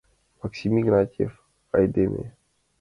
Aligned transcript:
—Максим 0.41 0.73
Игнатьевич 0.79 1.35
сай 1.67 1.79
айдеме. 1.85 2.23